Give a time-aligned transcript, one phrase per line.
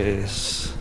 [0.00, 0.72] pues...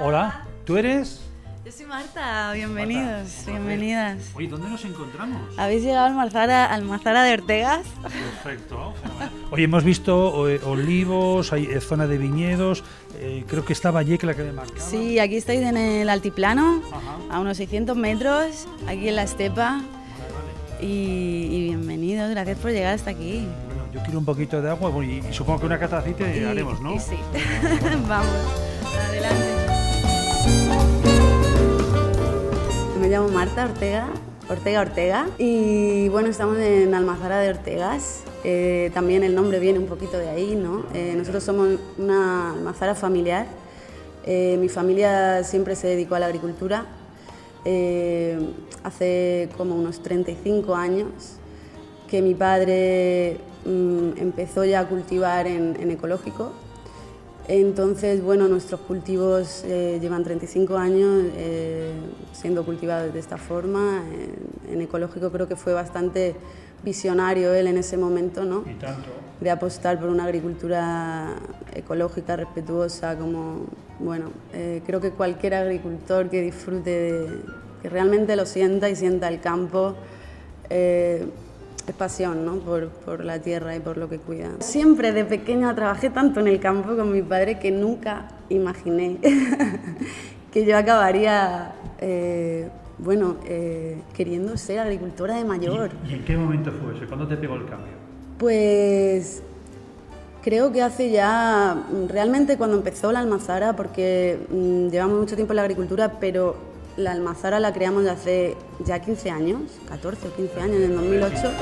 [0.00, 1.20] Hola, ¿tú eres?
[1.64, 4.18] Yo soy Marta, bienvenidos, bienvenidas.
[4.34, 5.40] Oye, ¿dónde nos encontramos?
[5.58, 7.86] ¿Habéis llegado al Almazara, Almazara de Ortegas?
[8.02, 8.94] Perfecto.
[9.50, 12.82] Oye, hemos visto eh, olivos, hay eh, zona de viñedos,
[13.18, 14.80] eh, creo que estaba Yecla que me marcaba.
[14.80, 17.36] Sí, aquí estáis en el altiplano, Ajá.
[17.36, 19.72] a unos 600 metros, aquí en la estepa.
[19.72, 19.84] Vale,
[20.72, 20.86] vale.
[20.86, 23.46] Y, y bienvenidos, gracias por llegar hasta aquí.
[23.92, 26.44] Yo quiero un poquito de agua y, y supongo que una cata de aceite Y-
[26.44, 26.94] haremos, ¿no?
[26.94, 27.16] y sí,
[28.08, 28.26] vamos,
[29.08, 29.46] adelante.
[33.00, 34.08] Me llamo Marta Ortega,
[34.48, 38.22] Ortega Ortega, y bueno, estamos en Almazara de Ortegas.
[38.44, 40.84] Eh, también el nombre viene un poquito de ahí, ¿no?
[40.94, 43.46] Eh, nosotros somos una almazara familiar.
[44.24, 46.86] Eh, mi familia siempre se dedicó a la agricultura.
[47.64, 48.38] Eh,
[48.84, 51.06] hace como unos 35 años
[52.08, 56.52] que mi padre mm, empezó ya a cultivar en, en ecológico.
[57.48, 61.92] Entonces, bueno, nuestros cultivos eh, llevan 35 años eh,
[62.32, 64.02] siendo cultivados de esta forma.
[64.68, 66.36] En, en ecológico creo que fue bastante
[66.82, 68.64] visionario él en ese momento, ¿no?
[68.68, 69.08] Y tanto.
[69.40, 71.36] de apostar por una agricultura
[71.74, 73.66] ecológica, respetuosa, como,
[73.98, 77.40] bueno, eh, creo que cualquier agricultor que disfrute, de,
[77.82, 79.94] que realmente lo sienta y sienta el campo,
[80.70, 81.26] eh,
[81.96, 82.56] pasión, ¿no?
[82.56, 84.50] Por, por la tierra y por lo que cuida.
[84.60, 89.18] Siempre de pequeña trabajé tanto en el campo con mi padre que nunca imaginé
[90.52, 95.90] que yo acabaría, eh, bueno, eh, queriendo ser agricultora de mayor.
[96.06, 97.06] ¿Y, y en qué momento fue eso?
[97.08, 97.92] ¿Cuándo te pegó el cambio?
[98.38, 99.42] Pues
[100.42, 105.56] creo que hace ya, realmente cuando empezó la almazara, porque mm, llevamos mucho tiempo en
[105.56, 110.76] la agricultura, pero la almazara la creamos hace ya 15 años, 14 o 15 años,
[110.76, 111.52] en el 2008.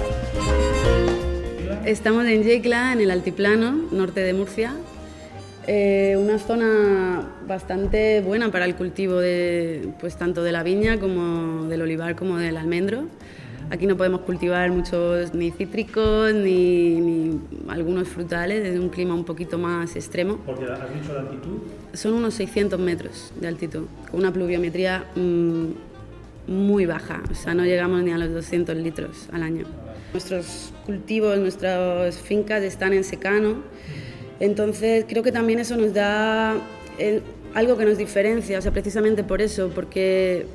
[1.84, 4.75] Estamos en Yecla, en el altiplano, norte de Murcia.
[5.66, 11.69] Eh, una zona bastante buena para el cultivo de, pues, tanto de la viña como
[11.69, 13.04] del olivar como del almendro.
[13.70, 19.25] Aquí no podemos cultivar muchos ni cítricos ni, ni algunos frutales, es un clima un
[19.25, 20.38] poquito más extremo.
[20.44, 21.58] Porque has dicho la altitud.
[21.92, 25.66] Son unos 600 metros de altitud, con una pluviometría mm,
[26.48, 29.66] muy baja, o sea, no llegamos ni a los 200 litros al año.
[30.12, 33.62] Nuestros cultivos, nuestras fincas están en secano,
[34.41, 36.56] entonces creo que también eso nos da
[36.98, 37.20] eh,
[37.54, 40.47] algo que nos diferencia, o sea, precisamente por eso, porque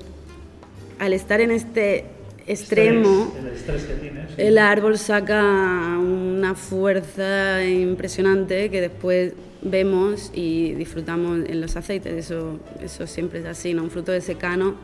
[0.99, 2.05] al estar en este
[2.47, 4.31] extremo, El estrés que tienes.
[4.37, 12.13] el árbol saca una fuerza impresionante que después vemos y disfrutamos en los aceites.
[12.13, 13.83] Eso, eso siempre es así, ¿no?
[13.83, 14.75] Un fruto de secano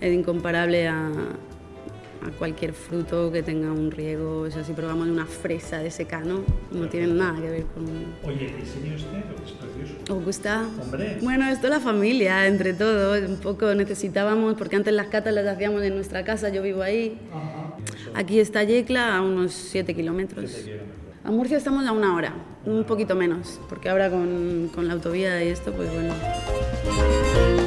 [0.00, 1.10] es incomparable a,
[2.26, 4.40] a cualquier fruto que tenga un riego.
[4.40, 7.84] O sea, si probamos una fresa de secano, no tiene nada que ver con...
[8.24, 10.14] Oye, diseño este, lo que es precioso.
[10.16, 10.66] ¿Os gusta?
[10.80, 11.18] Hombre.
[11.22, 13.22] Bueno, esto es la familia, entre todos.
[13.28, 17.18] Un poco necesitábamos, porque antes las catas las hacíamos en nuestra casa, yo vivo ahí.
[17.32, 17.68] Ajá.
[18.14, 20.52] Aquí está Yecla, a unos 7 kilómetros.
[21.24, 22.32] A Murcia estamos a una hora,
[22.64, 26.14] un poquito menos, porque ahora con, con la autovía y esto, pues bueno.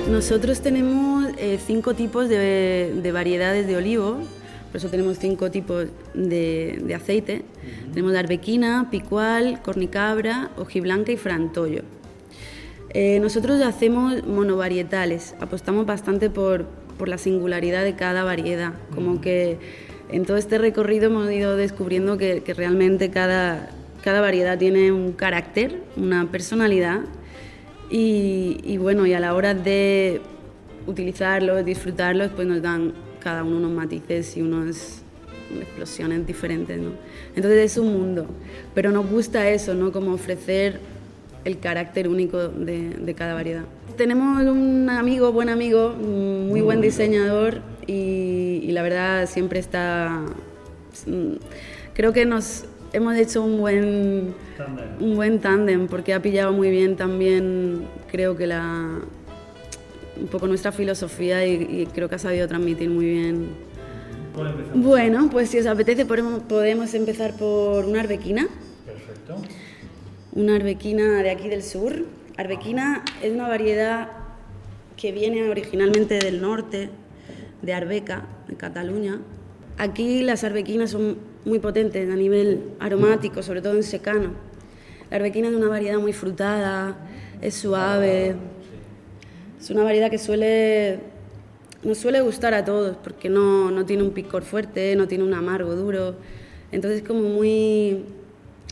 [0.10, 4.18] Nosotros tenemos eh, cinco tipos de, de variedades de olivo,
[4.72, 7.42] por eso tenemos cinco tipos de, de aceite.
[7.90, 11.82] Tenemos de arbequina, picual, cornicabra, hojiblanca y frantollo.
[12.94, 16.68] Eh, nosotros hacemos monovarietales, apostamos bastante por,
[16.98, 19.58] por la singularidad de cada variedad, como que
[20.10, 23.72] en todo este recorrido hemos ido descubriendo que, que realmente cada,
[24.04, 27.02] cada variedad tiene un carácter, una personalidad.
[27.90, 30.22] Y, y bueno, y a la hora de
[30.88, 35.02] utilizarlos, disfrutarlos, pues nos dan cada uno unos matices y unas
[35.60, 36.92] explosiones diferentes, ¿no?
[37.36, 38.26] Entonces es un mundo,
[38.74, 39.92] pero nos gusta eso, ¿no?
[39.92, 40.80] Como ofrecer
[41.46, 43.64] el carácter único de, de cada variedad.
[43.98, 50.22] Tenemos un amigo, buen amigo, muy buen diseñador y, y la verdad siempre está...
[51.06, 51.34] mm,
[51.94, 54.86] Creo que nos hemos hecho un buen, Tándem.
[55.02, 59.00] un buen tándem porque ha pillado muy bien también, creo que la
[60.22, 63.50] un poco nuestra filosofía y, y creo que ha sabido transmitir muy bien.
[64.34, 64.86] ¿Cuál empezamos?
[64.86, 68.48] Bueno, pues si os apetece podemos, podemos empezar por una arbequina,
[68.86, 69.36] Perfecto.
[70.34, 72.06] una arbequina de aquí del sur.
[72.38, 74.10] Arbequina es una variedad
[74.96, 76.90] que viene originalmente del norte,
[77.62, 79.20] de Arbeca, de Cataluña.
[79.78, 84.32] Aquí las arbequinas son muy potentes a nivel aromático, sobre todo en secano.
[85.10, 86.96] La arbequina es una variedad muy frutada,
[87.42, 88.36] es suave.
[89.62, 91.00] Es una variedad que suele
[91.84, 95.34] nos suele gustar a todos porque no, no tiene un picor fuerte, no tiene un
[95.34, 96.16] amargo duro.
[96.72, 98.06] Entonces es como muy...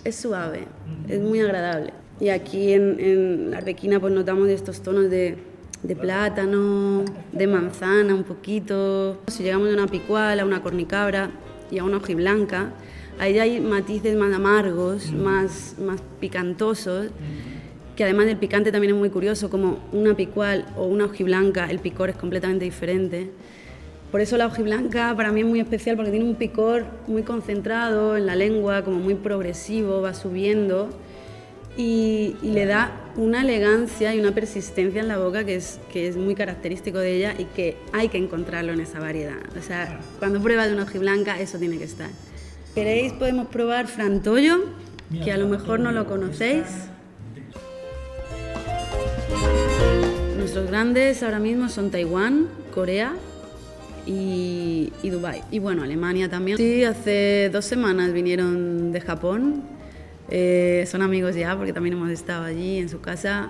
[0.04, 0.66] es suave,
[1.08, 1.94] es muy agradable.
[2.20, 5.38] Y aquí en, la arbequina pues notamos estos tonos de,
[5.84, 9.20] de, plátano, de manzana un poquito.
[9.28, 11.32] Si llegamos a una picual, a una cornicabra
[11.70, 12.74] y a una hojiblanca,
[13.20, 17.08] ahí hay matices más amargos, más, más picantosos,
[18.00, 21.80] que además del picante también es muy curioso, como una picual o una hojiblanca, el
[21.80, 23.30] picor es completamente diferente.
[24.10, 28.16] Por eso la hojiblanca para mí es muy especial porque tiene un picor muy concentrado
[28.16, 30.88] en la lengua, como muy progresivo, va subiendo
[31.76, 36.16] y, le da una elegancia y una persistencia en la boca que es, que es
[36.16, 39.42] muy característico de ella y que hay que encontrarlo en esa variedad.
[39.58, 42.12] O sea, cuando pruebas una hojiblanca, eso tiene que estar.
[42.76, 43.12] ¿Queréis?
[43.12, 44.68] Podemos probar frantollo,
[45.22, 46.64] que a lo mejor no lo conocéis.
[50.38, 53.14] Nuestros grandes ahora mismo son Taiwán, Corea
[54.06, 55.42] y, y Dubái.
[55.52, 56.58] Y bueno, Alemania también.
[56.58, 59.64] Sí, hace dos semanas vinieron de Japón.
[60.32, 63.50] Eh, son amigos ya porque también hemos estado allí en su casa.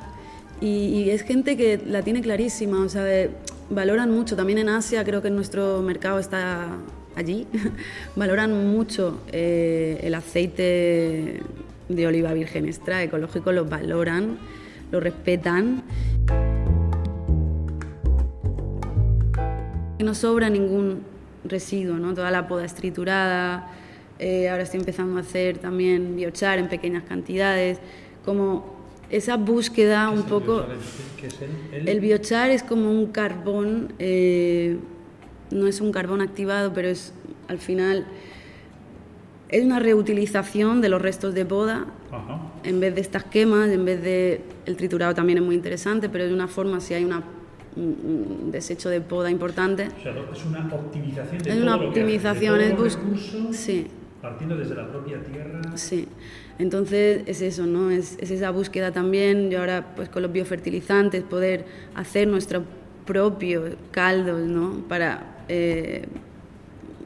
[0.62, 3.30] Y, es gente que la tiene clarísima, o sea,
[3.70, 4.36] valoran mucho.
[4.36, 6.68] También en Asia creo que nuestro mercado está
[7.16, 7.48] allí.
[8.16, 11.42] valoran mucho eh, el aceite
[11.88, 14.38] de oliva virgen extra ecológico, lo valoran,
[14.92, 15.84] lo respetan.
[20.00, 21.04] No sobra ningún
[21.44, 22.14] residuo, ¿no?
[22.14, 23.70] toda la poda es triturada,
[24.18, 27.80] eh, ahora estoy empezando a hacer también biochar en pequeñas cantidades,
[28.26, 28.78] como
[29.10, 30.66] esa búsqueda un poco...
[31.72, 34.78] El, biochar es como un carbón, eh,
[35.52, 37.14] no es un carbón activado, pero es
[37.48, 38.06] al final
[39.50, 41.88] es una reutilización de los restos de poda
[42.63, 46.28] en vez de estas quemas, en vez de el triturado también es muy interesante, pero
[46.28, 47.24] de una forma si hay una
[47.75, 49.84] un, desecho de poda importante.
[49.84, 52.98] es una optimización de Es una optimización, es
[53.51, 53.88] sí.
[54.22, 55.62] partiendo desde la propia tierra.
[55.75, 56.07] Sí.
[56.57, 57.90] Entonces es eso, ¿no?
[57.90, 62.63] Es, es, esa búsqueda también, yo ahora pues con los biofertilizantes poder hacer nuestro
[63.06, 64.84] propio caldo, ¿no?
[64.88, 66.06] Para eh,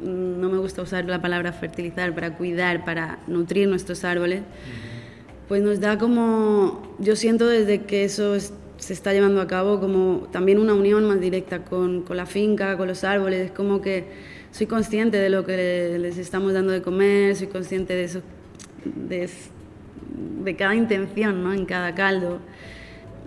[0.03, 4.41] no me gusta usar la palabra fertilizar, para cuidar, para nutrir nuestros árboles,
[5.47, 8.53] pues nos da como, yo siento desde que eso es
[8.83, 12.75] se está llevando a cabo como también una unión más directa con, con la finca,
[12.75, 14.03] con los árboles, es como que
[14.51, 18.21] soy consciente de lo que les estamos dando de comer, soy consciente de eso,
[18.83, 19.29] de,
[20.43, 21.53] de cada intención ¿no?
[21.53, 22.39] en cada caldo.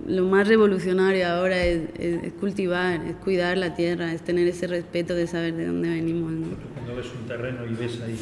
[0.07, 5.15] Lo más revolucionario ahora es, es, cultivar, es cuidar la tierra, es tener ese respeto
[5.15, 6.33] de saber de dónde venimos.
[6.33, 6.47] ¿no?
[6.75, 8.19] Cuando ves un terreno y ves ahí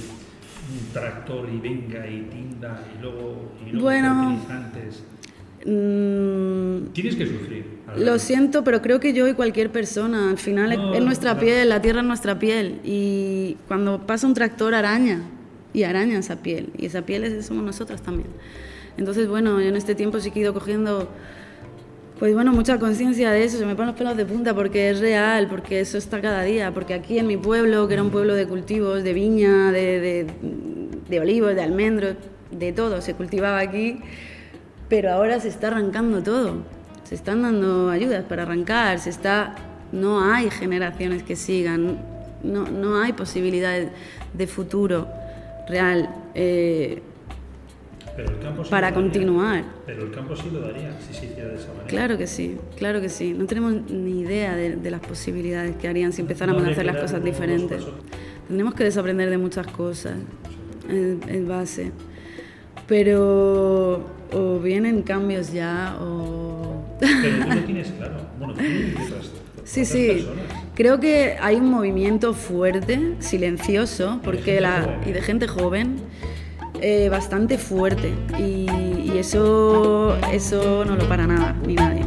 [0.73, 5.03] un tractor y venga y tinda y luego, y luego bueno, fertilizantes
[5.67, 7.65] Mm, Tienes que sufrir.
[7.97, 11.81] Lo siento, pero creo que yo y cualquier persona, al final es, nuestra piel, la
[11.81, 12.81] tierra es nuestra piel.
[12.85, 15.23] Y cuando pasa un tractor araña,
[15.73, 16.71] y araña esa piel.
[16.77, 18.29] Y esa piel somos nosotros también.
[18.97, 21.09] Entonces, bueno, yo en este tiempo sí que he ido cogiendo,
[22.19, 23.59] pues bueno, mucha conciencia de eso.
[23.59, 26.73] Se me ponen los pelos de punta porque es real, porque eso está cada día.
[26.73, 30.27] Porque aquí en mi pueblo, que era un pueblo de cultivos, de viña, de,
[31.09, 32.17] de, olivos, de almendros,
[32.51, 34.01] de todo, se cultivaba aquí
[34.89, 36.59] pero ahora se está arrancando todo.
[37.05, 39.57] Se están dando ayudas para arrancar, se está,
[39.93, 41.99] no hay generaciones que sigan,
[42.43, 43.91] no, no hay posibilidades
[44.33, 45.09] de futuro
[45.69, 47.03] real eh,
[48.71, 49.65] para continuar.
[49.87, 51.87] pero el campo sí lo daría si se hiciera de esa manera.
[51.87, 53.35] Claro que sí, claro que sí.
[53.35, 57.23] No tenemos ni idea de, las posibilidades que harían si empezáramos a hacer las cosas
[57.25, 57.85] diferentes.
[58.47, 60.15] Tendremos que desaprender de muchas cosas,
[60.89, 61.93] en base.
[62.87, 64.05] Pero
[64.35, 66.85] o vienen cambios ya o...
[67.01, 68.17] Pero tú lo tienes claro.
[68.39, 68.63] Bueno, tú
[69.65, 70.27] Sí, sí.
[70.75, 75.97] Creo que hay un movimiento fuerte, silencioso, porque la, y de gente joven,
[76.85, 78.15] eh, bastante fuerte.
[78.39, 78.67] Y,
[79.03, 82.05] y eso, eso no lo para nada, ni nadie.